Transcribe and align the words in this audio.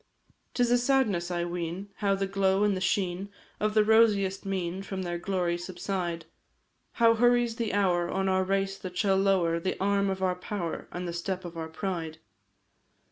'Tis 0.55 0.71
a 0.71 0.79
sadness 0.79 1.29
I 1.29 1.45
ween, 1.45 1.89
how 1.97 2.15
the 2.15 2.25
glow 2.25 2.63
and 2.63 2.75
the 2.75 2.81
sheen 2.81 3.29
Of 3.59 3.75
the 3.75 3.83
rosiest 3.83 4.47
mien 4.47 4.81
from 4.81 5.03
their 5.03 5.19
glory 5.19 5.59
subside; 5.59 6.25
How 6.93 7.13
hurries 7.13 7.57
the 7.57 7.71
hour 7.75 8.09
on 8.09 8.27
our 8.27 8.43
race, 8.43 8.79
that 8.79 8.97
shall 8.97 9.15
lower 9.17 9.59
The 9.59 9.79
arm 9.79 10.09
of 10.09 10.23
our 10.23 10.33
power, 10.35 10.87
and 10.91 11.07
the 11.07 11.13
step 11.13 11.45
of 11.45 11.55
our 11.55 11.69
pride. 11.69 12.17